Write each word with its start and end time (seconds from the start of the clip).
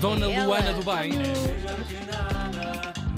Dona 0.00 0.30
Ela. 0.32 0.44
Luana 0.46 0.72
do 0.72 0.82
Bem. 0.82 1.12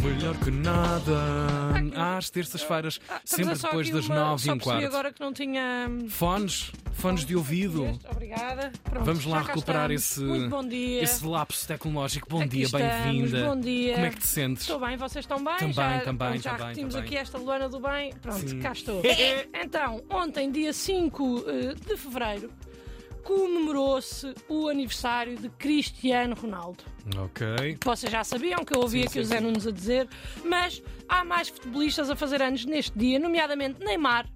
Melhor 0.02 0.36
que 0.38 0.50
nada. 0.50 2.16
Às 2.16 2.28
terças-feiras, 2.28 2.94
sempre 2.94 3.22
Estamos 3.24 3.52
a 3.52 3.56
só 3.56 3.68
depois 3.68 3.90
das 3.90 4.06
uma- 4.06 4.14
nove 4.16 4.48
e 4.48 4.50
um 4.52 4.58
quarto. 4.58 4.84
agora 4.86 5.12
que 5.12 5.20
não 5.20 5.32
tinha. 5.32 5.86
hum, 5.88 6.08
Fones, 6.08 6.72
fones 6.94 7.24
de 7.24 7.36
ouvido. 7.36 7.96
Obrigada. 8.10 8.72
Pronto, 8.82 9.04
Vamos 9.04 9.24
lá 9.26 9.42
recuperar 9.42 9.92
estamos. 9.92 10.64
esse, 10.64 11.14
esse 11.16 11.24
lapso 11.26 11.68
tecnológico. 11.68 12.28
Bom 12.28 12.40
Aqui 12.42 12.66
dia, 12.66 12.68
bem-vinda. 12.72 13.44
Bom 13.44 13.60
dia. 13.60 13.94
Como 13.94 14.06
é 14.06 14.10
que 14.10 14.18
te 14.18 14.26
sentes? 14.26 14.62
Estou 14.64 14.80
bem, 14.80 14.96
vocês 14.96 15.24
estão 15.24 15.36
bem? 15.42 15.56
Também, 15.58 15.72
já, 15.74 16.00
também, 16.00 16.40
já 16.40 16.54
também. 16.56 17.00
aqui 17.00 17.16
esta 17.16 17.38
Luana 17.38 17.68
do 17.68 17.78
Bem. 17.78 18.12
Pronto, 18.20 18.48
Sim. 18.48 18.58
cá 18.58 18.72
estou. 18.72 19.00
então, 19.54 20.02
ontem, 20.10 20.50
dia 20.50 20.72
5 20.72 21.44
eh, 21.46 21.74
de 21.74 21.96
fevereiro, 21.96 22.50
comemorou-se 23.24 24.34
o 24.48 24.68
aniversário 24.68 25.36
de 25.36 25.48
Cristiano 25.50 26.34
Ronaldo. 26.34 26.84
Ok. 27.18 27.78
Vocês 27.84 28.10
já 28.10 28.22
sabiam 28.24 28.64
que 28.64 28.74
eu 28.74 28.80
ouvi 28.80 29.00
Sim, 29.00 29.04
aqui 29.04 29.12
sim, 29.14 29.20
o 29.20 29.24
Zé. 29.24 29.40
Nunes 29.40 29.66
a 29.66 29.70
dizer, 29.70 30.08
mas 30.44 30.82
há 31.08 31.24
mais 31.24 31.48
futebolistas 31.48 32.10
a 32.10 32.16
fazer 32.16 32.42
anos 32.42 32.64
neste 32.64 32.96
dia, 32.98 33.18
nomeadamente 33.18 33.84
Neymar. 33.84 34.28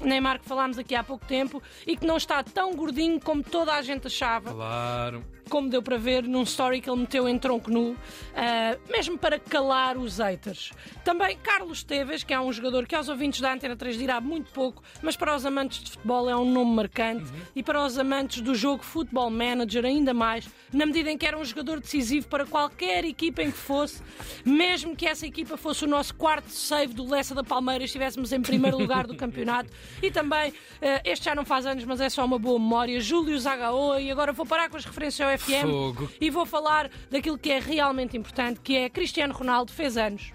Neymar, 0.00 0.40
que 0.40 0.46
falámos 0.46 0.78
aqui 0.78 0.94
há 0.96 1.04
pouco 1.04 1.24
tempo 1.26 1.62
e 1.86 1.96
que 1.96 2.04
não 2.04 2.16
está 2.16 2.42
tão 2.42 2.74
gordinho 2.74 3.20
como 3.20 3.42
toda 3.42 3.72
a 3.72 3.82
gente 3.82 4.08
achava 4.08 4.52
Claro. 4.52 5.24
Como 5.52 5.68
deu 5.68 5.82
para 5.82 5.98
ver 5.98 6.22
num 6.22 6.44
story 6.44 6.80
que 6.80 6.88
ele 6.88 7.00
meteu 7.00 7.28
em 7.28 7.38
tronco 7.38 7.70
nu, 7.70 7.94
ah, 8.34 8.74
mesmo 8.90 9.18
para 9.18 9.38
calar 9.38 9.98
os 9.98 10.16
haters. 10.16 10.72
Também 11.04 11.36
Carlos 11.36 11.82
Teves, 11.82 12.24
que 12.24 12.32
é 12.32 12.40
um 12.40 12.50
jogador 12.50 12.86
que 12.86 12.94
aos 12.94 13.10
ouvintes 13.10 13.42
da 13.42 13.52
Antena 13.52 13.76
3 13.76 13.98
dirá 13.98 14.18
muito 14.18 14.50
pouco, 14.50 14.82
mas 15.02 15.14
para 15.14 15.36
os 15.36 15.44
amantes 15.44 15.84
de 15.84 15.90
futebol 15.90 16.30
é 16.30 16.34
um 16.34 16.50
nome 16.50 16.74
marcante 16.74 17.30
e 17.54 17.62
para 17.62 17.84
os 17.84 17.98
amantes 17.98 18.40
do 18.40 18.54
jogo 18.54 18.82
Football 18.82 19.28
Manager 19.28 19.84
ainda 19.84 20.14
mais, 20.14 20.48
na 20.72 20.86
medida 20.86 21.10
em 21.10 21.18
que 21.18 21.26
era 21.26 21.38
um 21.38 21.44
jogador 21.44 21.80
decisivo 21.80 22.28
para 22.28 22.46
qualquer 22.46 23.04
equipa 23.04 23.42
em 23.42 23.50
que 23.50 23.58
fosse, 23.58 24.02
mesmo 24.46 24.96
que 24.96 25.06
essa 25.06 25.26
equipa 25.26 25.58
fosse 25.58 25.84
o 25.84 25.86
nosso 25.86 26.14
quarto 26.14 26.48
save 26.48 26.94
do 26.94 27.06
Lessa 27.06 27.34
da 27.34 27.44
Palmeiras, 27.44 27.90
estivéssemos 27.90 28.32
em 28.32 28.40
primeiro 28.40 28.78
lugar 28.78 29.06
do 29.06 29.14
campeonato. 29.14 29.68
E 30.00 30.10
também, 30.10 30.54
eh, 30.80 31.02
este 31.04 31.26
já 31.26 31.34
não 31.34 31.44
faz 31.44 31.66
anos, 31.66 31.84
mas 31.84 32.00
é 32.00 32.08
só 32.08 32.24
uma 32.24 32.38
boa 32.38 32.58
memória, 32.58 32.98
Júlio 33.00 33.38
Zagaoa, 33.38 34.00
e 34.00 34.10
agora 34.10 34.32
vou 34.32 34.46
parar 34.46 34.70
com 34.70 34.78
as 34.78 34.86
referências 34.86 35.28
ao 35.28 35.41
FM 35.44 35.62
Fogo. 35.70 36.10
e 36.20 36.30
vou 36.30 36.46
falar 36.46 36.90
daquilo 37.10 37.38
que 37.38 37.50
é 37.50 37.58
realmente 37.58 38.16
importante, 38.16 38.60
que 38.60 38.76
é 38.76 38.88
Cristiano 38.88 39.32
Ronaldo 39.34 39.72
fez 39.72 39.96
anos. 39.96 40.32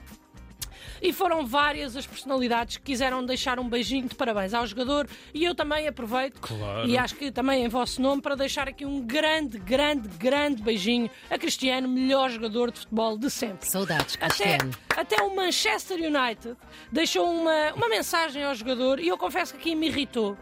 E 0.99 1.13
foram 1.13 1.45
várias 1.45 1.95
as 1.95 2.07
personalidades 2.07 2.77
que 2.77 2.83
quiseram 2.83 3.23
deixar 3.23 3.59
um 3.59 3.69
beijinho 3.69 4.07
de 4.09 4.15
parabéns 4.15 4.51
ao 4.51 4.65
jogador 4.65 5.07
e 5.31 5.43
eu 5.43 5.53
também 5.53 5.87
aproveito 5.87 6.39
Claro. 6.41 6.87
e 6.87 6.97
acho 6.97 7.15
que 7.15 7.31
também 7.31 7.63
em 7.63 7.67
vosso 7.67 8.01
nome 8.01 8.19
para 8.19 8.33
deixar 8.33 8.67
aqui 8.67 8.83
um 8.83 8.99
grande, 9.05 9.59
grande, 9.59 10.07
grande 10.17 10.59
beijinho 10.63 11.07
a 11.29 11.37
Cristiano, 11.37 11.87
melhor 11.87 12.31
jogador 12.31 12.71
de 12.71 12.79
futebol 12.79 13.15
de 13.15 13.29
sempre. 13.29 13.69
Saudades, 13.69 14.17
Até, 14.19 14.27
Cristiano. 14.57 14.71
até 14.95 15.21
o 15.21 15.35
Manchester 15.35 15.97
United 15.99 16.55
deixou 16.91 17.29
uma, 17.31 17.73
uma 17.75 17.89
mensagem 17.89 18.43
ao 18.43 18.55
jogador 18.55 18.99
e 18.99 19.07
eu 19.07 19.19
confesso 19.19 19.53
que 19.53 19.59
aqui 19.59 19.75
me 19.75 19.87
irritou. 19.89 20.35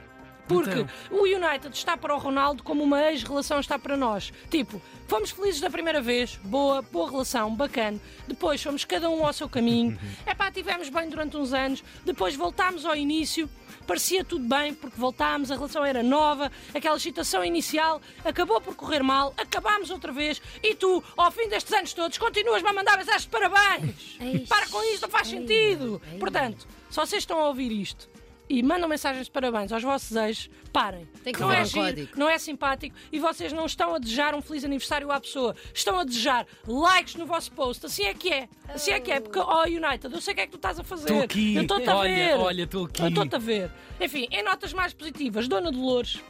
Porque 0.48 0.80
Então. 0.82 0.88
o 1.18 1.24
United 1.24 1.76
está 1.76 1.98
para 1.98 2.14
o 2.16 2.20
Ronaldo 2.20 2.62
como 2.64 2.84
uma 2.84 3.02
ex-relação 3.12 3.60
está 3.60 3.80
para 3.80 3.98
nós. 3.98 4.32
Tipo, 4.50 4.82
fomos 5.08 5.32
felizes 5.32 5.60
da 5.62 5.70
primeira 5.70 6.02
vez, 6.02 6.40
boa, 6.44 6.82
boa 6.84 7.10
relação, 7.10 7.54
bacana. 7.56 8.00
Depois 8.28 8.62
fomos 8.62 8.86
cada 8.86 9.10
um 9.10 9.26
ao 9.26 9.34
seu 9.34 9.50
caminho. 9.50 9.98
É 10.26 10.36
pá, 10.36 10.52
tivemos 10.52 10.90
bem 10.90 11.10
durante 11.10 11.36
uns 11.38 11.52
anos. 11.54 11.84
Depois 12.06 12.36
voltámos 12.36 12.86
ao 12.86 12.96
início. 12.96 13.50
Parecia 13.88 14.24
tudo 14.24 14.48
bem 14.48 14.74
porque 14.74 15.00
voltámos, 15.00 15.52
a 15.52 15.56
relação 15.56 15.86
era 15.86 16.02
nova, 16.02 16.52
aquela 16.74 16.98
excitação 16.98 17.46
inicial 17.46 18.02
acabou 18.24 18.60
por 18.60 18.74
correr 18.76 19.04
mal, 19.04 19.32
acabámos 19.38 19.92
outra 19.92 20.12
vez 20.12 20.42
e 20.64 20.74
tu, 20.74 21.04
ao 21.16 21.30
fim 21.30 21.48
destes 21.50 21.72
anos 21.72 21.94
todos, 21.94 22.18
continuas-me 22.18 22.68
a 22.68 22.74
mandar 22.74 22.98
mensagens 22.98 23.24
de 23.24 23.30
parabéns. 23.30 24.18
Eish. 24.20 24.50
Para 24.50 24.68
com 24.70 24.82
isto, 24.92 25.04
não 25.04 25.10
faz 25.10 25.32
Ei, 25.32 25.38
sentido. 25.40 26.02
ei. 26.12 26.18
Portanto, 26.18 26.68
se 26.90 26.96
vocês 26.96 27.22
estão 27.22 27.40
a 27.40 27.48
ouvir 27.48 27.72
isto 27.72 28.10
e 28.50 28.62
mandam 28.62 28.88
mensagens 28.88 29.26
de 29.26 29.32
parabéns 29.32 29.72
aos 29.72 29.82
vossos 29.84 30.16
ex, 30.16 30.50
parem. 30.72 31.08
Tem 31.24 31.34
que 31.34 31.40
não 31.40 31.52
é 31.52 31.62
um 31.62 31.66
giro, 31.66 31.86
código. 31.86 32.10
não 32.16 32.30
é 32.30 32.38
simpático 32.38 32.96
e 33.12 33.20
vocês 33.20 33.52
não 33.54 33.66
estão 33.66 33.96
a 33.96 34.00
desejar 34.00 34.36
um 34.36 34.42
feliz 34.42 34.64
aniversário 34.64 35.12
à 35.12 35.20
pessoa. 35.20 35.56
Estão 35.74 36.00
a 36.00 36.04
desejar 36.04 36.46
likes 36.68 37.16
no 37.16 37.26
vosso 37.26 37.52
post. 37.52 37.86
Assim 37.86 38.04
é 38.04 38.14
que 38.14 38.32
é. 38.32 38.48
Assim 38.70 38.92
é 38.92 39.00
que 39.00 39.12
é. 39.12 39.20
Porque, 39.20 39.40
oh 39.40 39.64
United, 39.64 40.14
eu 40.14 40.22
sei 40.22 40.34
o 40.34 40.36
que 40.36 40.42
é 40.42 40.46
que 40.46 40.52
tu 40.52 40.58
estás 40.58 40.80
a 40.80 40.84
fazer. 40.84 41.10
Estou 41.10 41.24
aqui. 41.24 41.56
Eu 41.56 41.62
estou-te 41.64 41.90
a 41.90 41.96
Olha, 41.96 42.14
ver. 42.14 42.38
olha, 42.38 42.64
estou 42.64 42.86
aqui. 42.86 43.02
Eu 43.02 43.08
estou-te 43.10 43.36
a 43.36 43.40
ver. 43.40 43.72
Enfim, 44.00 44.28
em 44.32 44.44
notas 44.44 44.74
mais 44.74 44.94
positivas, 44.94 45.48
Dona 45.48 45.72
Dolores 45.72 46.22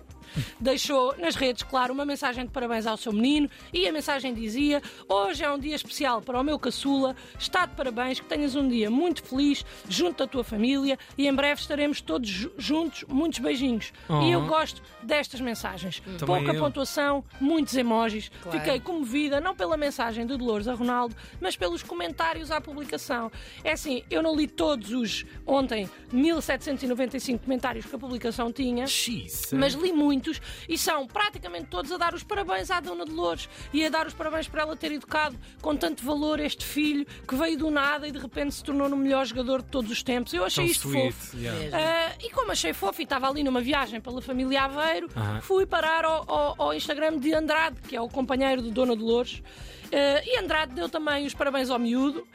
deixou 0.59 1.16
nas 1.18 1.35
redes, 1.35 1.63
claro, 1.63 1.94
uma 1.94 2.06
mensagem 2.06 2.46
de 2.46 2.51
parabéns 2.51 2.85
ao 2.85 2.97
seu 2.97 3.12
menino 3.13 3.50
e 3.73 3.88
a 3.88 3.91
mensagem 3.91 4.34
dizia: 4.34 4.81
Hoje 5.07 5.44
é 5.44 5.51
um 5.51 5.59
dia 5.59 5.75
especial 5.75 6.22
para 6.22 6.40
o 6.40 6.44
meu 6.44 6.57
caçula, 6.59 7.16
está 7.40 7.66
de 7.66 7.75
parabéns, 7.75 8.19
que 8.19 8.25
tenhas 8.25 8.56
um 8.56 8.68
dia 8.68 8.90
muito 8.90 9.24
feliz 9.24 9.66
junto 9.88 10.19
da 10.19 10.28
tua 10.28 10.44
família 10.44 10.97
e 11.18 11.28
em 11.28 11.34
breve 11.34 11.62
estaremos 11.62 12.01
todos 12.01 12.29
ju- 12.29 12.51
juntos. 12.57 13.03
Muitos 13.07 13.40
beijinhos. 13.40 13.91
Oh. 14.09 14.22
E 14.22 14.31
eu 14.31 14.45
gosto 14.45 14.81
destas 15.03 15.40
mensagens. 15.41 16.00
Também 16.18 16.44
Pouca 16.44 16.53
eu. 16.53 16.59
pontuação, 16.59 17.24
muitos 17.40 17.75
emojis. 17.75 18.29
Claro. 18.41 18.57
Fiquei 18.59 18.79
comovida, 18.79 19.40
não 19.40 19.56
pela 19.56 19.78
mensagem 19.78 20.25
de 20.25 20.35
Dolores 20.38 20.68
a 20.68 20.74
Ronaldo, 20.74 21.16
mas 21.40 21.56
pelos 21.56 21.84
comentários 21.84 22.51
à 22.51 22.59
publicação. 22.59 23.31
É 23.63 23.72
assim, 23.74 24.03
eu 24.09 24.22
não 24.24 24.35
li 24.35 24.47
todos 24.47 24.91
os, 24.91 25.25
ontem, 25.45 25.90
1795 26.12 27.44
comentários 27.44 27.85
que 27.85 27.95
a 27.95 28.00
publicação 28.00 28.51
tinha. 28.51 28.85
Mas 29.53 29.74
li 29.74 29.91
muitos 29.91 30.25
e 30.69 30.78
são 30.78 31.06
praticamente 31.08 31.66
todos 31.68 31.91
a 31.91 31.97
dar 31.97 32.13
os 32.13 32.24
parabéns 32.24 32.72
à 32.72 32.80
Dona 32.80 33.06
Dolores 33.06 33.50
e 33.74 33.86
a 33.86 33.90
dar 33.90 34.08
os 34.08 34.13
parabéns 34.13 34.47
por 34.47 34.59
ela 34.59 34.75
ter 34.75 34.91
educado 34.91 35.38
com 35.62 35.75
tanto 35.75 36.03
valor 36.03 36.40
este 36.40 36.66
filho 36.66 37.06
que 37.28 37.36
veio 37.36 37.58
do 37.58 37.69
nada 37.72 38.08
e 38.08 38.12
de 38.12 38.19
repente 38.19 38.53
se 38.56 38.63
tornou 38.63 38.88
no 38.90 38.97
melhor 38.97 39.25
jogador 39.25 39.62
de 39.62 39.69
todos 39.69 39.91
os 39.91 40.02
tempos. 40.03 40.34
Eu 40.34 40.44
achei 40.46 40.66
Tão 40.66 40.72
isto 40.72 40.88
sweet. 40.90 41.13
fofo. 41.13 41.38
yeah. 41.38 41.78
Ah, 41.78 42.16
e 42.24 42.30
como 42.31 42.52
achei 42.52 42.74
fofo 42.74 43.02
e 43.02 43.03
estava 43.03 43.30
ali 43.30 43.44
numa 43.44 43.62
viagem 43.62 44.00
pela 44.02 44.22
família 44.22 44.63
Aveiro, 44.63 45.09
Aham. 45.16 45.41
fui 45.41 45.66
parar 45.66 46.06
ao, 46.06 46.30
ao- 46.30 46.56
ao 46.57 46.74
Instagram 46.74 47.18
de 47.18 47.34
Andrade, 47.34 47.80
que 47.81 47.96
é 47.96 48.02
o 48.02 48.07
companheiro 48.09 48.62
de 48.62 48.72
Dona 48.72 48.96
Dolores. 48.96 49.42
Ah, 49.94 50.22
e 50.25 50.40
Andrade 50.40 50.74
deu 50.74 50.90
também 50.90 51.25
os 51.25 51.34
parabéns 51.34 51.69
ao 51.69 51.78
miúdo, 51.80 52.28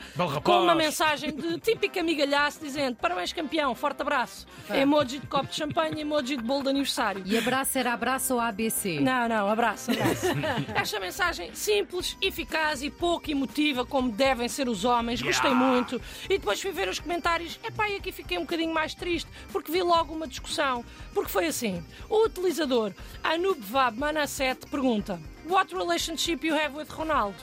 com 0.45 0.63
uma 0.63 0.75
mensagem 0.75 1.35
de 1.35 1.59
típica 1.59 2.03
migalhaço 2.03 2.61
dizendo 2.61 2.97
parabéns 2.97 3.33
campeão, 3.33 3.75
forte 3.75 4.01
abraço. 4.03 4.47
Emoji 4.73 5.19
de 5.19 5.27
copo 5.27 5.47
de 5.49 5.57
champanhe, 5.57 6.01
emoji 6.01 6.37
de 6.37 6.43
bolo 6.43 6.63
de 6.63 6.69
aniversário. 6.71 7.23
E 7.27 7.37
abraço 7.37 7.79
era 7.81 7.95
abraço 7.95 8.35
ou 8.35 8.41
ABC? 8.41 9.01
Não, 9.01 9.29
não, 9.29 9.49
abraço, 9.49 9.91
abraço. 9.91 10.27
Esta 10.75 11.01
mensagem 11.01 11.55
simples, 11.55 12.17
eficaz 12.21 12.83
e 12.83 12.91
pouco 12.91 13.31
emotiva, 13.31 13.85
como 13.85 14.13
devem 14.13 14.49
ser 14.49 14.69
os 14.69 14.85
homens, 14.85 15.23
gostei 15.23 15.53
muito. 15.53 16.01
E 16.25 16.39
depois 16.39 16.61
fui 16.61 16.71
ver 16.71 16.89
os 16.89 16.99
comentários. 16.99 17.59
Epá, 17.65 17.89
e 17.89 17.97
aqui 17.97 18.13
fiquei 18.13 18.39
um 18.39 18.43
bocadinho 18.43 18.73
mais 18.73 18.95
triste, 18.95 19.31
porque 19.51 19.73
vi 19.73 19.83
logo 19.83 20.15
uma 20.15 20.27
discussão. 20.27 20.85
Porque 21.15 21.31
foi 21.31 21.47
assim: 21.47 21.83
o 22.09 22.27
utilizador 22.27 22.93
Anubvab 23.23 23.99
Manasset 23.99 24.67
pergunta: 24.67 25.21
What 25.49 25.75
relationship 25.75 26.47
you 26.47 26.55
have 26.55 26.77
with 26.77 26.89
Ronaldo? 26.91 27.39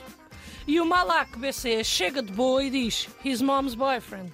E 0.66 0.80
o 0.80 0.86
Malak 0.86 1.38
BC 1.38 1.82
chega 1.82 2.22
de 2.22 2.32
boa 2.32 2.62
e 2.62 2.70
diz: 2.70 3.08
His 3.24 3.42
mom's 3.42 3.74
boyfriend. 3.74 4.30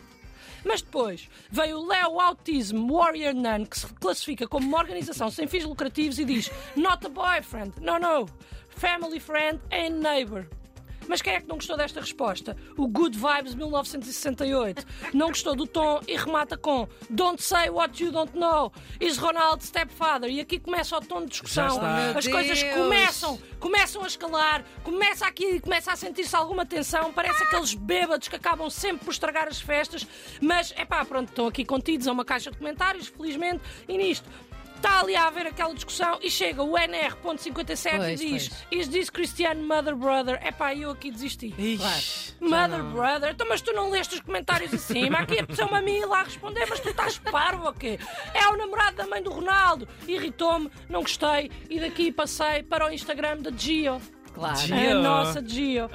Mas 0.65 0.83
depois 0.83 1.29
veio 1.51 1.79
o 1.79 1.87
Leo 1.87 2.21
Autism 2.21 2.91
Warrior 2.91 3.35
Nun, 3.35 3.67
que 3.67 3.79
se 3.79 3.87
classifica 3.87 4.49
como 4.49 4.67
uma 4.67 4.79
organização 4.79 5.31
sem 5.31 5.47
fins 5.47 5.65
lucrativos 5.65 6.19
e 6.19 6.25
diz: 6.25 6.51
Not 6.75 7.07
a 7.07 7.09
boyfriend, 7.09 7.81
no, 7.81 7.99
no, 7.99 8.29
family 8.71 9.21
friend 9.21 9.61
and 9.71 10.01
neighbor. 10.01 10.47
Mas 11.09 11.23
quem 11.23 11.35
é 11.35 11.41
que 11.41 11.49
não 11.49 11.57
gostou 11.57 11.77
desta 11.77 12.01
resposta? 12.01 12.57
O 12.77 12.87
Good 12.87 13.19
Vibes 13.19 13.55
1968. 13.55 14.87
Não 15.13 15.29
gostou 15.29 15.55
do 15.55 15.67
tom 15.67 16.01
e 16.07 16.17
remata 16.17 16.57
com 16.57 16.89
Don't 17.09 17.43
say 17.43 17.71
what 17.71 18.03
you 18.03 18.11
don't 18.11 18.37
know. 18.37 18.73
Is 19.01 19.17
Ronald 19.19 19.65
stepfather? 19.65 20.31
E 20.31 20.41
aqui 20.41 20.59
começa 20.59 20.97
o 20.97 21.01
tom 21.01 21.23
de 21.23 21.31
discussão. 21.31 21.69
Já 21.69 21.75
está. 21.75 21.97
Meu 21.97 22.19
As 22.19 22.27
coisas 22.27 22.63
Deus. 22.63 22.75
começam, 22.75 23.39
começam 23.61 24.03
a 24.03 24.07
escalar, 24.07 24.65
começa 24.83 25.27
aqui, 25.27 25.61
começa 25.61 25.93
a 25.93 25.97
sentir-se 25.97 26.35
alguma 26.35 26.65
tensão, 26.67 27.13
parece 27.13 27.43
aqueles 27.45 27.75
bêbados 27.75 28.29
que 28.29 28.37
acabam 28.37 28.69
sempre 28.71 29.05
por 29.05 29.11
estragar 29.13 29.49
as 29.49 29.61
festas, 29.61 30.07
mas 30.41 30.73
é 30.77 30.85
pá, 30.85 31.05
pronto, 31.05 31.29
estão 31.29 31.47
aqui 31.47 31.65
contidos 31.65 32.07
a 32.09 32.13
uma 32.13 32.25
caixa 32.25 32.51
de 32.51 32.59
comentários, 32.59 33.09
felizmente, 33.09 33.61
e 33.89 33.97
nisto. 33.97 34.29
Está 34.85 35.01
ali 35.01 35.17
a 35.17 35.29
haver 35.29 35.47
aquela 35.47 35.73
discussão 35.73 36.19
e 36.21 36.31
chega 36.31 36.63
o 36.63 36.77
NR.57 36.77 38.13
e 38.13 38.17
diz: 38.17 38.49
pois. 38.49 38.67
Is 38.71 38.89
this 38.89 39.09
Cristiano 39.09 39.67
Mother 39.67 39.97
Brother? 39.97 40.39
É 40.43 40.53
pá, 40.53 40.75
eu 40.75 40.91
aqui 40.91 41.11
desisti. 41.11 41.55
Ixi, 41.57 42.35
Mother 42.39 42.83
não. 42.83 42.93
Brother, 42.93 43.31
então, 43.31 43.47
mas 43.49 43.63
tu 43.63 43.73
não 43.73 43.89
leste 43.89 44.17
os 44.17 44.21
comentários 44.21 44.75
acima? 44.75 45.21
Aqui 45.21 45.39
a 45.39 45.81
mim 45.81 46.01
ir 46.01 46.05
lá 46.05 46.23
responder, 46.23 46.67
mas 46.69 46.81
tu 46.81 46.91
estás 46.91 47.17
parvo 47.17 47.65
ou 47.65 47.73
quê? 47.73 47.99
É 48.35 48.47
o 48.49 48.59
namorado 48.59 48.97
da 48.97 49.07
mãe 49.07 49.23
do 49.23 49.31
Ronaldo. 49.31 49.89
Irritou-me, 50.07 50.71
não 50.91 51.01
gostei 51.01 51.51
e 51.71 51.81
daqui 51.81 52.13
passei 52.13 52.63
para 52.63 52.87
o 52.87 52.93
Instagram 52.93 53.39
da 53.39 53.51
Gio. 53.51 53.99
Claro. 54.35 54.59
Gio. 54.59 54.99
A 54.99 55.03
nossa 55.03 55.43
Gio. 55.43 55.89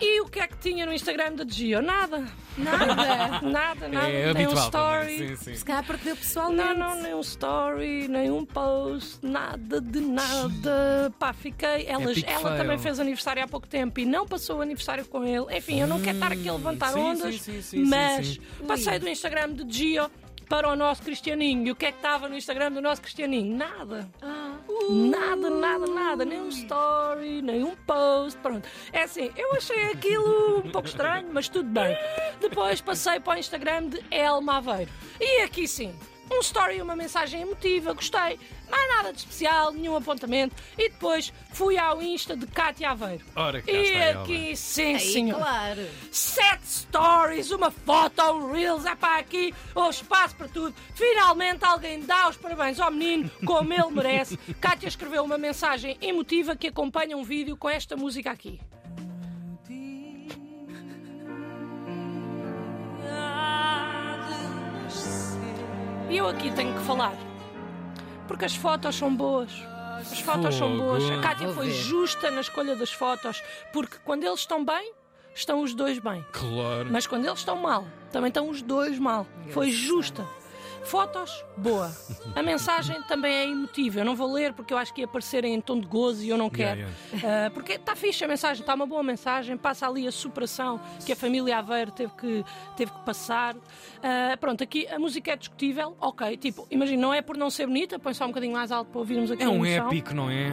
E 0.00 0.20
o 0.20 0.26
que 0.26 0.40
é 0.40 0.46
que 0.46 0.56
tinha 0.58 0.84
no 0.84 0.92
Instagram 0.92 1.34
da 1.34 1.44
Gio? 1.46 1.80
Nada. 1.80 2.24
Nada. 2.56 3.40
Nada, 3.42 3.88
nada. 3.88 4.08
É 4.08 4.32
nem 4.32 4.46
um 4.46 4.54
story. 4.54 5.18
Sim, 5.18 5.36
sim. 5.36 5.54
Se 5.54 5.64
calhar 5.64 5.84
perdeu 5.84 6.16
pessoalmente. 6.16 6.78
Não, 6.78 6.94
não, 6.94 7.02
nem 7.02 7.14
um 7.14 7.20
story, 7.20 8.08
nem 8.08 8.30
um 8.30 8.44
post, 8.44 9.18
nada 9.24 9.80
de 9.80 10.00
nada. 10.00 11.12
Pá, 11.18 11.32
fiquei. 11.32 11.86
Ela, 11.86 12.12
Epic 12.12 12.24
ela 12.28 12.50
fail. 12.50 12.56
também 12.56 12.78
fez 12.78 13.00
aniversário 13.00 13.42
há 13.42 13.48
pouco 13.48 13.66
tempo 13.66 13.98
e 13.98 14.04
não 14.04 14.26
passou 14.26 14.58
o 14.58 14.62
aniversário 14.62 15.04
com 15.06 15.24
ele. 15.24 15.56
Enfim, 15.56 15.80
eu 15.80 15.86
não 15.86 16.00
quero 16.00 16.16
estar 16.16 16.32
aqui 16.32 16.48
a 16.48 16.52
levantar 16.52 16.92
sim, 16.92 17.00
ondas, 17.00 17.40
sim, 17.40 17.52
sim, 17.54 17.62
sim, 17.62 17.84
mas 17.84 18.26
sim, 18.26 18.40
passei 18.66 18.98
do 18.98 19.08
Instagram 19.08 19.52
de 19.52 19.76
Gio 19.76 20.10
para 20.48 20.68
o 20.68 20.76
nosso 20.76 21.02
Cristianinho. 21.02 21.66
E 21.66 21.70
o 21.70 21.74
que 21.74 21.86
é 21.86 21.92
que 21.92 21.98
estava 21.98 22.28
no 22.28 22.36
Instagram 22.36 22.72
do 22.72 22.80
nosso 22.80 23.02
Cristianinho? 23.02 23.56
Nada. 23.56 24.08
Ah. 24.22 24.43
Nada, 24.90 25.50
nada, 25.50 25.86
nada, 25.86 26.24
nem 26.24 26.40
um 26.40 26.48
story, 26.48 27.40
nem 27.42 27.64
um 27.64 27.74
post, 27.74 28.38
pronto. 28.40 28.68
É 28.92 29.02
assim, 29.02 29.30
eu 29.36 29.54
achei 29.54 29.90
aquilo 29.90 30.58
um 30.58 30.70
pouco 30.70 30.88
estranho, 30.88 31.28
mas 31.32 31.48
tudo 31.48 31.68
bem. 31.68 31.96
Depois 32.40 32.80
passei 32.80 33.20
para 33.20 33.36
o 33.36 33.38
Instagram 33.38 33.88
de 33.88 34.04
Elma 34.10 34.58
Aveiro. 34.58 34.90
E 35.20 35.42
aqui 35.42 35.66
sim, 35.66 35.94
um 36.30 36.40
story 36.40 36.76
e 36.78 36.82
uma 36.82 36.96
mensagem 36.96 37.42
emotiva, 37.42 37.92
gostei. 37.92 38.38
Mais 38.68 38.88
nada 38.96 39.12
de 39.12 39.18
especial, 39.18 39.72
nenhum 39.72 39.94
apontamento. 39.96 40.56
E 40.78 40.88
depois 40.88 41.32
fui 41.52 41.76
ao 41.78 42.02
Insta 42.02 42.36
de 42.36 42.46
Cátia 42.46 42.90
Aveiro. 42.90 43.24
Ora, 43.36 43.60
cá 43.62 43.70
E 43.70 43.76
está 43.76 43.98
ela. 43.98 44.22
aqui 44.22 44.56
sim, 44.56 44.94
Aí, 44.94 45.00
senhor. 45.00 45.38
claro. 45.38 45.86
Sete 46.10 46.66
stories, 46.66 47.50
uma 47.50 47.70
foto, 47.70 48.22
um 48.32 48.50
Reels, 48.52 48.84
é 48.86 48.94
para 48.96 49.18
aqui, 49.20 49.54
o 49.74 49.88
espaço 49.90 50.34
para 50.36 50.48
tudo. 50.48 50.74
Finalmente 50.94 51.64
alguém 51.64 52.00
dá 52.00 52.28
os 52.28 52.36
parabéns 52.36 52.80
ao 52.80 52.90
menino, 52.90 53.30
como 53.44 53.72
ele 53.72 53.90
merece. 53.90 54.36
Kátia 54.60 54.88
escreveu 54.88 55.22
uma 55.24 55.38
mensagem 55.38 55.96
emotiva 56.00 56.56
que 56.56 56.68
acompanha 56.68 57.16
um 57.16 57.22
vídeo 57.22 57.56
com 57.56 57.68
esta 57.68 57.96
música 57.96 58.30
aqui. 58.30 58.60
E 66.14 66.16
eu 66.16 66.28
aqui 66.28 66.48
tenho 66.52 66.72
que 66.72 66.80
falar. 66.84 67.12
Porque 68.28 68.44
as 68.44 68.54
fotos 68.54 68.94
são 68.94 69.12
boas. 69.12 69.50
As 69.98 70.20
fotos 70.20 70.54
são 70.54 70.68
Fogo. 70.70 70.82
boas. 70.84 71.10
A 71.10 71.20
Kátia 71.20 71.46
Vou 71.48 71.56
foi 71.56 71.66
ver. 71.66 71.72
justa 71.72 72.30
na 72.30 72.40
escolha 72.40 72.76
das 72.76 72.92
fotos. 72.92 73.42
Porque 73.72 73.96
quando 74.04 74.22
eles 74.22 74.38
estão 74.38 74.64
bem, 74.64 74.92
estão 75.34 75.60
os 75.60 75.74
dois 75.74 75.98
bem. 75.98 76.24
Claro. 76.30 76.88
Mas 76.88 77.08
quando 77.08 77.24
eles 77.26 77.40
estão 77.40 77.56
mal, 77.56 77.84
também 78.12 78.28
estão 78.28 78.48
os 78.48 78.62
dois 78.62 78.96
mal. 78.96 79.26
Foi 79.50 79.72
justa. 79.72 80.24
Fotos, 80.84 81.44
boa. 81.56 81.90
A 82.36 82.42
mensagem 82.42 83.00
também 83.02 83.32
é 83.34 83.44
emotiva. 83.46 84.00
Eu 84.00 84.04
não 84.04 84.14
vou 84.14 84.30
ler 84.32 84.52
porque 84.52 84.72
eu 84.72 84.78
acho 84.78 84.92
que 84.92 85.00
ia 85.00 85.06
aparecer 85.06 85.44
em 85.44 85.60
tom 85.60 85.80
de 85.80 85.86
gozo 85.86 86.22
e 86.22 86.28
eu 86.28 86.36
não 86.36 86.50
quero. 86.50 86.80
Yeah, 87.12 87.46
Ah, 87.46 87.50
porque 87.50 87.72
está 87.72 87.96
fixe 87.96 88.22
a 88.24 88.28
mensagem, 88.28 88.60
está 88.60 88.74
uma 88.74 88.86
boa 88.86 89.02
mensagem, 89.02 89.56
passa 89.56 89.88
ali 89.88 90.06
a 90.06 90.12
superação 90.12 90.78
que 91.04 91.12
a 91.12 91.16
família 91.16 91.58
Aveiro 91.58 91.90
teve 91.90 92.12
que, 92.14 92.44
teve 92.76 92.92
que 92.92 93.00
passar. 93.00 93.56
Ah, 94.02 94.36
pronto, 94.38 94.62
aqui 94.62 94.86
a 94.88 94.98
música 94.98 95.32
é 95.32 95.36
discutível, 95.36 95.96
ok. 96.00 96.36
Tipo, 96.36 96.66
imagina, 96.70 97.00
não 97.00 97.14
é 97.14 97.22
por 97.22 97.36
não 97.36 97.48
ser 97.50 97.66
bonita, 97.66 97.98
põe 97.98 98.12
só 98.14 98.24
um 98.24 98.28
bocadinho 98.28 98.52
mais 98.52 98.70
alto 98.70 98.90
para 98.90 98.98
ouvirmos 98.98 99.30
aqui 99.30 99.42
É 99.42 99.48
um 99.48 99.64
épico, 99.64 100.14
não 100.14 100.30
é? 100.30 100.52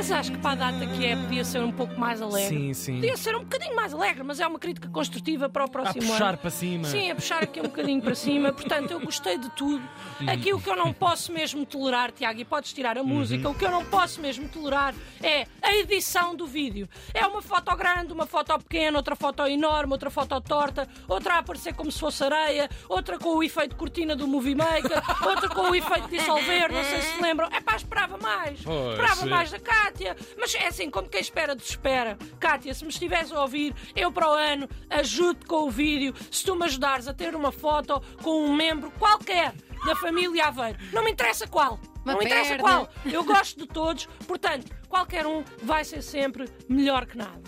Mas 0.00 0.10
acho 0.10 0.32
que 0.32 0.38
para 0.38 0.52
a 0.52 0.70
data 0.70 0.86
que 0.86 1.04
é, 1.04 1.14
podia 1.14 1.44
ser 1.44 1.60
um 1.60 1.70
pouco 1.70 2.00
mais 2.00 2.22
alegre. 2.22 2.56
Sim, 2.56 2.72
sim. 2.72 2.94
Podia 2.94 3.18
ser 3.18 3.36
um 3.36 3.40
bocadinho 3.40 3.76
mais 3.76 3.92
alegre, 3.92 4.22
mas 4.22 4.40
é 4.40 4.46
uma 4.46 4.58
crítica 4.58 4.88
construtiva 4.88 5.46
para 5.46 5.64
o 5.64 5.66
A 5.66 5.68
próximo 5.68 6.06
puxar 6.06 6.30
ano. 6.30 6.38
para 6.38 6.48
cima. 6.48 6.84
Sim, 6.84 7.10
a 7.10 7.14
puxar 7.14 7.42
aqui 7.42 7.60
um 7.60 7.64
bocadinho 7.64 8.00
para 8.00 8.14
cima. 8.14 8.50
Portanto, 8.50 8.92
eu 8.92 9.00
gostei 9.00 9.36
de 9.36 9.50
tudo. 9.50 9.86
Aqui 10.26 10.54
o 10.54 10.58
que 10.58 10.70
eu 10.70 10.74
não 10.74 10.90
posso 10.90 11.30
mesmo 11.30 11.66
tolerar, 11.66 12.12
Tiago, 12.12 12.40
e 12.40 12.46
podes 12.46 12.72
tirar 12.72 12.96
a 12.96 13.02
música, 13.02 13.46
o 13.46 13.54
que 13.54 13.62
eu 13.62 13.70
não 13.70 13.84
posso 13.84 14.22
mesmo 14.22 14.48
tolerar 14.48 14.94
é 15.22 15.46
a 15.60 15.74
edição 15.76 16.34
do 16.34 16.46
vídeo. 16.46 16.88
É 17.12 17.26
uma 17.26 17.42
foto 17.42 17.76
grande, 17.76 18.10
uma 18.10 18.24
foto 18.24 18.58
pequena, 18.58 18.96
outra 18.96 19.14
foto 19.14 19.46
enorme, 19.46 19.92
outra 19.92 20.08
foto 20.08 20.40
torta, 20.40 20.88
outra 21.06 21.34
a 21.34 21.38
aparecer 21.40 21.74
como 21.74 21.92
se 21.92 22.00
fosse 22.00 22.24
areia, 22.24 22.70
outra 22.88 23.18
com 23.18 23.36
o 23.36 23.42
efeito 23.42 23.76
cortina 23.76 24.16
do 24.16 24.26
Movie 24.26 24.54
Maker, 24.54 25.02
outra 25.28 25.50
com 25.50 25.68
o 25.68 25.74
efeito 25.74 26.08
dissolver, 26.08 26.72
não 26.72 26.84
sei 26.84 27.02
se 27.02 27.10
se 27.16 27.22
lembram. 27.22 27.48
É 27.52 27.60
pá, 27.60 27.76
esperava 27.76 28.16
mais. 28.16 28.60
Esperava 28.60 29.26
é. 29.26 29.28
mais 29.28 29.50
da 29.50 29.58
Cátia. 29.90 30.16
Mas 30.38 30.54
é 30.54 30.68
assim, 30.68 30.88
como 30.88 31.08
quem 31.08 31.20
espera, 31.20 31.54
desespera. 31.54 32.16
Cátia, 32.38 32.72
se 32.72 32.84
me 32.84 32.90
estivesse 32.90 33.34
a 33.34 33.40
ouvir, 33.40 33.74
eu 33.96 34.12
para 34.12 34.30
o 34.30 34.34
ano 34.34 34.68
ajudo 34.88 35.44
com 35.46 35.66
o 35.66 35.70
vídeo. 35.70 36.14
Se 36.30 36.44
tu 36.44 36.54
me 36.54 36.64
ajudares 36.64 37.08
a 37.08 37.14
ter 37.14 37.34
uma 37.34 37.50
foto 37.50 38.00
com 38.22 38.44
um 38.44 38.54
membro 38.54 38.90
qualquer 38.92 39.52
da 39.84 39.96
família 39.96 40.46
Aveiro, 40.46 40.78
não 40.92 41.02
me 41.02 41.10
interessa 41.10 41.46
qual. 41.46 41.80
Uma 42.04 42.12
não 42.12 42.18
me 42.18 42.24
interessa 42.24 42.50
perna. 42.50 42.62
qual. 42.62 42.88
Eu 43.04 43.24
gosto 43.24 43.58
de 43.60 43.66
todos, 43.66 44.06
portanto, 44.26 44.72
qualquer 44.88 45.26
um 45.26 45.42
vai 45.62 45.84
ser 45.84 46.02
sempre 46.02 46.48
melhor 46.68 47.06
que 47.06 47.16
nada. 47.16 47.40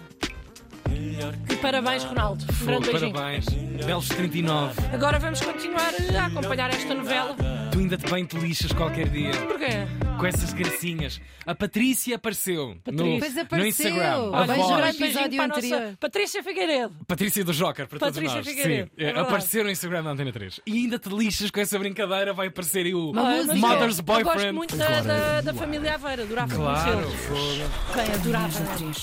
E 1.48 1.56
parabéns, 1.56 2.04
Ronaldo. 2.04 2.44
Grande 2.64 2.90
beijinho. 2.90 3.12
parabéns. 3.12 3.46
Belos 3.84 4.08
39. 4.08 4.74
Agora 4.92 5.18
vamos 5.18 5.40
continuar 5.40 5.92
a 6.20 6.26
acompanhar 6.26 6.70
esta 6.70 6.94
novela. 6.94 7.36
Tu 7.70 7.78
ainda 7.78 7.96
te 7.96 8.10
bem 8.10 8.26
te 8.26 8.36
lixas 8.36 8.72
qualquer 8.72 9.08
dia. 9.08 9.32
Porquê? 9.46 9.86
Com 10.18 10.26
essas 10.26 10.52
gracinhas. 10.52 11.20
A 11.44 11.54
Patrícia 11.54 12.14
apareceu. 12.14 12.76
Patrícia. 12.84 13.12
No, 13.14 13.18
Pois 13.18 13.34
no 13.34 13.40
apareceu. 13.42 13.86
Instagram. 13.88 14.12
A 14.12 14.20
Olha, 14.30 14.46
Beijo, 14.46 14.62
Voz. 14.62 14.76
grande 14.76 15.02
Episódio 15.04 15.30
para 15.36 15.44
a 15.44 15.48
nossa 15.48 15.58
anterior. 15.66 15.96
Patrícia 15.98 16.42
Figueiredo. 16.44 16.94
Patrícia 17.08 17.44
do 17.44 17.52
Joker, 17.52 17.86
para 17.88 17.98
todos 17.98 18.14
Patrícia 18.14 18.36
nós. 18.36 18.46
Figueiredo, 18.46 18.86
Sim, 18.90 18.92
é 18.96 19.02
é, 19.02 19.04
verdade. 19.06 19.26
apareceu 19.26 19.64
no 19.64 19.70
Instagram 19.70 20.02
da 20.04 20.10
Antena 20.10 20.32
3. 20.32 20.60
E 20.64 20.72
ainda 20.72 20.98
te 20.98 21.08
lixas 21.08 21.50
com 21.50 21.58
essa 21.60 21.76
brincadeira, 21.78 22.32
vai 22.32 22.46
aparecer 22.46 22.86
aí 22.86 22.94
o 22.94 23.10
Uma 23.10 23.22
música. 23.24 23.46
mas 23.54 23.60
Mother's 23.60 23.98
eu- 23.98 24.04
Boyfriend. 24.04 24.28
Eu 24.28 24.34
gosto 24.34 24.54
muito 24.54 24.76
da, 24.76 25.00
da, 25.00 25.40
da 25.40 25.54
família 25.54 25.94
Aveira, 25.94 26.22
adorava 26.22 26.54
Claro, 26.54 26.92
conhecê-los. 27.02 27.20
fogo. 27.26 27.96
Bem, 27.96 28.14
adorava. 28.14 28.58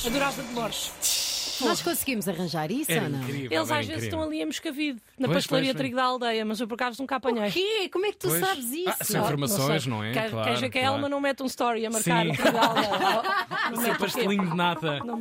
Adorava 0.08 0.44
de 0.44 0.54
morte. 0.54 0.92
Nós 1.66 1.82
conseguimos 1.82 2.28
arranjar 2.28 2.72
isso 2.72 2.92
Era 2.92 3.04
ou 3.06 3.10
não? 3.10 3.22
incrível. 3.22 3.58
Eles 3.58 3.72
às 3.72 3.86
vezes 3.86 4.04
estão 4.04 4.22
ali 4.24 4.42
a 4.42 4.46
Moscavide, 4.46 5.00
na 5.18 5.28
Pois, 5.28 5.38
pastelaria 5.40 5.72
pois, 5.74 5.78
Trigo 5.78 5.96
da 5.96 6.04
Aldeia, 6.04 6.46
mas 6.46 6.60
eu 6.60 6.68
por 6.68 6.76
acaso 6.76 7.02
nunca 7.02 7.16
apanhei. 7.18 7.50
O 7.50 7.52
quê? 7.52 7.90
Como 7.92 8.06
é 8.06 8.12
que 8.12 8.18
tu 8.18 8.28
Pois. 8.30 8.40
sabes 8.40 8.72
isso? 8.72 8.90
Ah, 8.90 9.04
são 9.04 9.22
informações, 9.22 9.86
não 9.86 10.04
é? 10.04 10.12
Quer, 10.12 10.30
Claro, 10.30 10.58
que 10.60 10.66
a 10.66 10.70
claro. 10.82 10.96
Elma 10.96 11.10
não 11.10 11.20
mete 11.22 11.44
um 11.44 11.46
story 11.48 11.86
a 11.86 11.90
marcar 11.90 12.26
Sim. 12.26 12.32
o 12.32 12.34
Trigo 12.36 12.52
da 12.52 12.66
Aldeia? 12.68 12.90
Não 13.70 13.76
Seu 13.76 13.84
mete 13.84 13.92
o 13.92 13.94
quê? 13.98 14.00
pastelinho 14.00 14.50
de 14.50 14.56
nata. 14.56 15.00